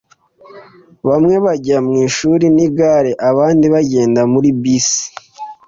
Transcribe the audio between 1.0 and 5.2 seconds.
Bamwe bajya mwishuri nigare, abandi bagenda muri bisi.